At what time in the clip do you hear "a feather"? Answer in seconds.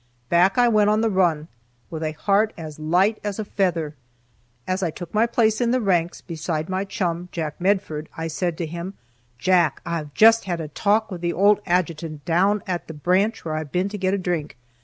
3.37-3.93